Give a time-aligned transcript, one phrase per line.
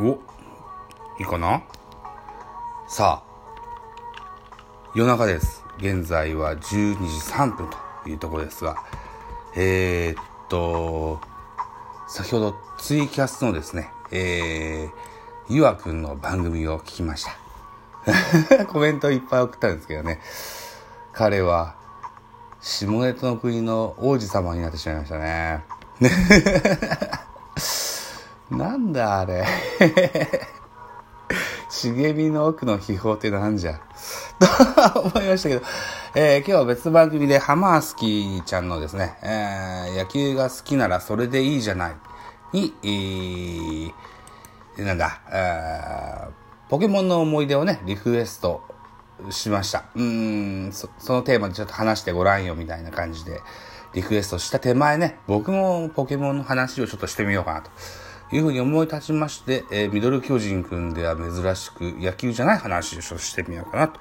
[0.00, 0.12] お
[1.18, 1.64] いいかな？
[2.88, 5.64] さあ夜中です。
[5.78, 6.92] 現在は12時
[7.32, 7.68] 3分
[8.04, 8.76] というところですが
[9.56, 11.20] えー、っと
[12.08, 14.90] 先ほどツイキャスのですねえー、
[15.48, 17.36] ゆあくんの番組を聞きました。
[18.66, 20.20] コメントいっぱい送ったんですけどね。
[21.12, 21.74] 彼は
[22.60, 25.64] 下ネタの国の王子様になってしまいましたね。
[28.50, 29.44] なんだあれ
[31.70, 33.80] 茂みの奥の秘宝ってなんじゃ
[34.94, 35.62] と思いましたけど、
[36.14, 41.96] えー、今日は別番組でハマースキーちゃんのですね、えー、野球が好きならそれでいいじゃない
[42.52, 48.62] に、えー、なんだ、えー、ポケモンの思い出をね、リクエスト
[49.30, 49.84] しました。
[49.94, 53.40] うん、そのテーマでちょっと話してごらんよみたいな感じで
[53.92, 57.70] リクエストした手前ね、僕もポケモンの話をちょっとしてみようかなと。
[58.32, 64.00] いうふうに思い立ちまして、えー、ミドル巨人くんでは珍しく野球じゃない話をしてみようかなと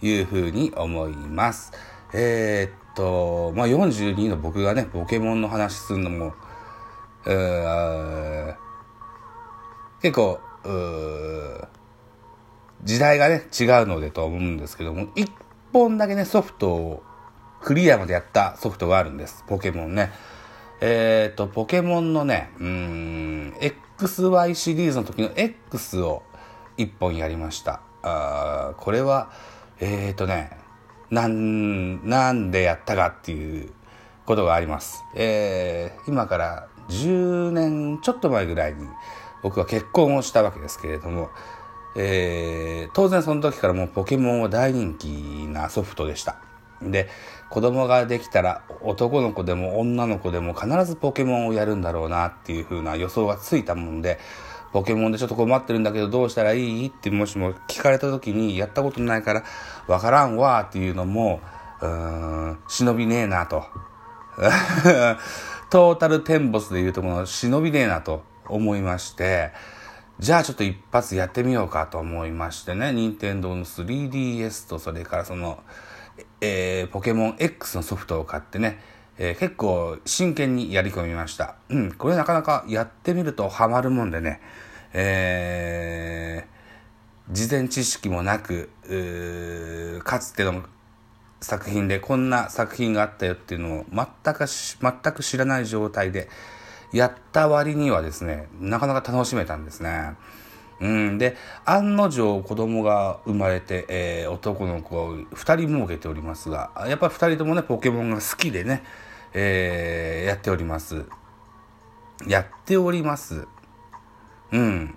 [0.00, 1.72] いうふうに思います。
[2.12, 6.34] えー、っと、まあ、42の僕がね、ポケモンの話するのも、
[10.00, 10.38] 結構、
[12.84, 15.30] 時代がね、違うのでと思うんですけども、一
[15.72, 17.02] 本だけね、ソフトを
[17.62, 19.42] クリアまでやったソフトがあるんです。
[19.48, 20.12] ポケモンね。
[20.80, 23.54] えっ、ー、と、ポケモンのね、うん、
[23.98, 26.22] XY シリーズの時の X を
[26.76, 27.80] 一本やりました。
[28.02, 29.30] あこれは、
[29.80, 30.58] えっ、ー、とね、
[31.10, 33.72] なん、なんでやったかっていう
[34.26, 35.04] ことがあります。
[35.14, 38.86] えー、今から10年ちょっと前ぐらいに
[39.42, 41.30] 僕は結婚をしたわけですけれども、
[41.96, 45.06] えー、当然その時からもうポケモンは大人気
[45.48, 46.38] なソフトでした。
[46.90, 47.08] で、
[47.50, 54.18] 子供ができたら男の子でも女の子でも必ずポケモンをやるんだろうなっていう風な予想がついたもんで、
[54.72, 56.88] ポケモンでちょっと困ってるんだけどどうしたらいい？
[56.88, 59.44] ってもしも聞かれた時にやったことないから
[59.86, 61.40] わからんわっていうのも、
[61.80, 61.88] うー
[62.52, 63.64] ん、忍びねえなと。
[65.70, 69.52] トータルテンボスでいうとこの忍びねえなと思いまして、
[70.18, 75.58] じゃあちょっと一発やってみようかと思いましてね、任天堂の 3DS とそれからその、
[76.40, 78.80] えー、ポケモン X のソフトを買ってね、
[79.18, 81.56] えー、結構真剣にやり込みました。
[81.68, 84.40] うん、これなかなかやってみるとハマるもんでね、
[84.92, 88.70] えー、事前知識もなく、
[90.04, 90.64] かつての
[91.40, 96.28] 作品でこんな作品があったよっていうのを全く全く知らない状態で
[96.92, 100.14] やった割にはですね、なかなか楽しめたんですね。
[100.80, 108.82] うん、で案の定子供が生まれて、えー、男の子を2人設けておりますがやっぱり2人ともねポケモンが好きでね、
[109.32, 111.04] えー、やっております。
[112.26, 113.46] やっております。
[114.52, 114.94] うん。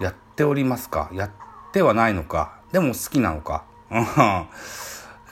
[0.00, 1.10] やっておりますか？
[1.12, 1.30] やっ
[1.72, 2.60] てはないのか？
[2.72, 3.64] でも好きなのか？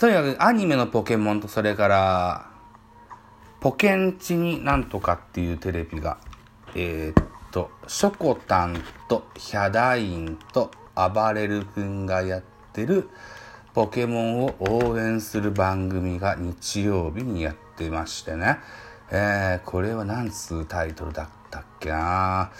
[0.00, 2.50] とにかくアニメのポケモンとそれから
[3.60, 6.18] ポケンチになんとかっていうテレビが
[6.74, 12.42] えー、っと、ショコタンとヒャダインと暴れる君がやっ
[12.72, 13.08] てる
[13.74, 18.58] ポケモンを応援する番組が日曜日にやってましてね。
[19.10, 22.50] えー、これは何つうタイトルだったっけな？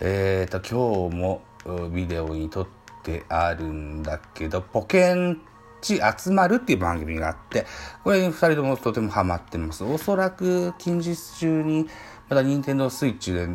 [0.00, 1.42] えーと、今日も
[1.90, 2.66] ビデオに撮っ
[3.02, 5.40] てあるんだけど、ポケン
[5.82, 7.66] チ集まるっていう番組があって、
[8.04, 9.84] これに二人ともとてもハマってます。
[9.84, 11.88] おそらく近日中に
[12.28, 13.48] また任天堂スイッチで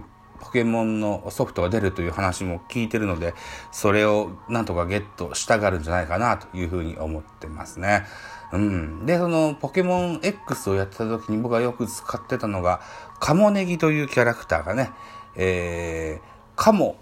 [0.43, 3.33] ポケモンのソフトが出るという話も聞いてるので、
[3.71, 8.05] それをなんとかゲットしたがるんじゃないかなというふうに思ってますね。
[8.51, 9.05] うん。
[9.05, 12.81] で、そのポケモン X をやってた時に僕がよく使ってたのが、
[13.21, 14.91] カモネギというキャラクターがね、
[15.37, 16.97] えー、カモ、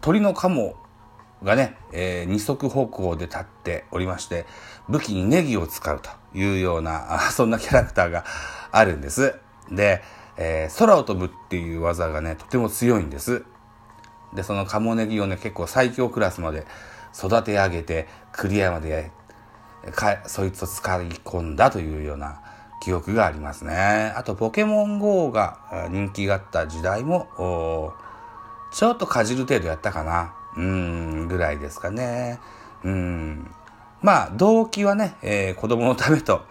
[0.00, 0.74] 鳥のカモ
[1.42, 4.46] がね、えー、二足歩行で立っておりまして、
[4.88, 8.24] 武器にネギを使うというような、そんなキャラクターが
[8.72, 9.34] あるんです。
[9.70, 10.02] で、
[10.38, 13.44] えー、空を飛ぶっていう技がね、とても強いんです。
[14.34, 16.66] で、そのカモネギをね、結構最強クラスまで
[17.14, 19.10] 育て上げて、クリアまで
[19.92, 22.40] か、そいつを使い込んだというような
[22.80, 24.12] 記憶がありますね。
[24.16, 27.92] あと、ポケモン GO が人気があった時代も、
[28.72, 30.34] ちょっとかじる程度やったかな。
[30.56, 32.40] うん、ぐらいですかね。
[32.84, 33.50] うん。
[34.02, 36.42] まあ、動機はね、えー、子供のためと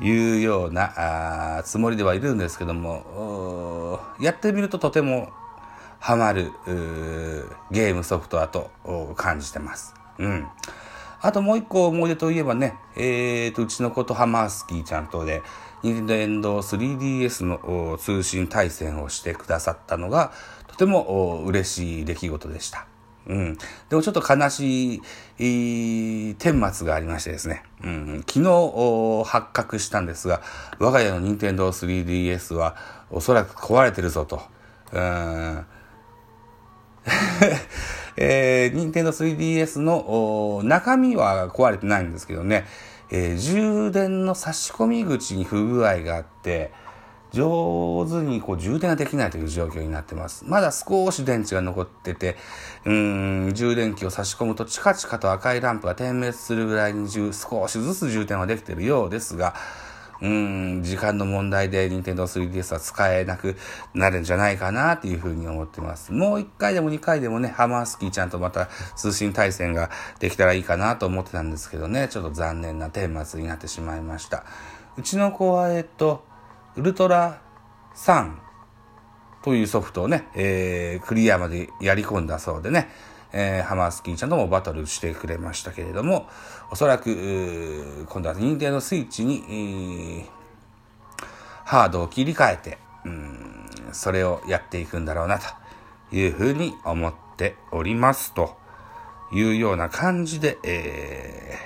[0.00, 5.30] いうようなあつもりではいるんですけども、やってみるととても
[5.98, 6.52] ハマる
[7.70, 8.70] ゲームソフトだと
[9.16, 9.94] 感じてます。
[10.18, 10.46] うん。
[11.20, 15.42] あともう一個思い出といえばね、えーと、うちの子とハマースキーちゃんとで、
[15.82, 20.32] 任天堂 3DS の通信対戦をしてくださったのが、
[20.68, 22.86] とても嬉しい出来事でした。
[23.28, 23.58] うん。
[23.88, 25.02] でもちょっと悲しい、
[25.38, 27.64] えー、顛末がありましてですね。
[27.82, 28.24] うん。
[28.26, 30.42] 昨日発覚したんですが、
[30.78, 32.76] 我が家の任天堂 3DS は
[33.10, 34.42] おそらく壊れてるぞと。
[34.92, 35.66] うん。
[38.16, 42.66] えー、任天堂 3DS の中身は壊れてないんですけどね、
[43.10, 46.72] えー、充電の差し込み口に不具合があって、
[47.36, 50.44] 上手にこう充電ができないという状況になってます。
[50.46, 52.36] まだ少し電池が残ってて、
[52.86, 59.54] うん、充電器を差し込むとチカチカと赤いランプが点滅するぐらいに少しずつ充電はできてるようですが、
[60.22, 63.56] うん、時間の問題で Nintendo 3DS は使えなく
[63.92, 66.12] なるんじゃないかなっていうふうに思ってます。
[66.12, 69.90] もう1回でも2回でもね、ハマースキーちゃんとまた通信対戦が
[70.20, 74.44] できたらいいかなと思ってたんですけどね、ちょっと残念な顛末になってしまいました。
[74.96, 76.24] うちの子は、えっと、
[76.76, 77.40] ウルトラ
[77.94, 78.34] 3
[79.42, 82.90] というソフトをね、えー、クリアまでやり込んだそうでね、
[83.32, 86.28] えー、ハマースキーちゃんともバトルしてくれましたけれども、
[86.70, 90.26] おそらく、今度は任天堂スイッチに、
[91.64, 98.56] ハードを切り替えて、うん、それをやっていくんだろうな、というふうに思っておりますと
[99.32, 101.58] いうような感じで、え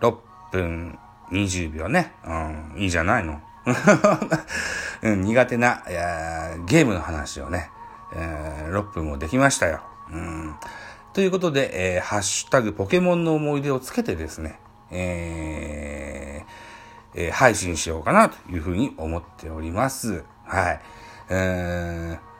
[0.00, 0.16] ー、6
[0.52, 0.98] 分
[1.30, 3.40] 20秒ね、うん、いいじゃないの。
[5.02, 5.82] うん、苦手な
[6.66, 7.70] ゲームの話をね、
[8.14, 9.82] えー、6分もできましたよ。
[10.10, 10.54] うん、
[11.12, 14.58] ということで、えー、ハッシュタグポケモンの思い出をつけてですね、
[14.90, 20.24] えーえー、配信しようかなというふうに思っております。
[20.44, 20.80] はい。
[21.30, 22.31] えー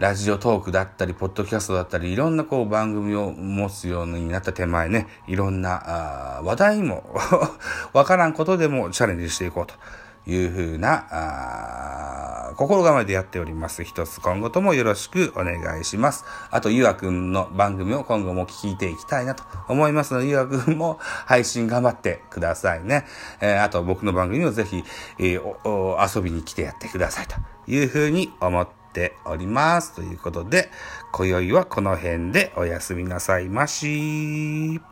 [0.00, 7.14] ラジオトークだったり、ポッドキャストだったり、いろんなこう番組を持つようになった手前ね、いろんなあ話題も
[7.92, 9.74] わからんことでもチャレンジしていこうと
[10.26, 13.84] いうふうなあ心構えでやっております。
[13.84, 16.24] 一つ今後ともよろしくお願いします。
[16.50, 23.04] あと、ゆあくんの番組を今後も聞いていきたいなと思いますので、ゆあくんも配信頑張ってくださいね。
[23.42, 24.82] えー、あと、僕の番組をぜひ、
[25.18, 27.36] えー、遊びに来てやってくださいと
[27.66, 29.94] いうふうに思ってております。
[29.94, 30.70] ということで、
[31.12, 34.89] 今宵はこの辺でおやすみなさいまし。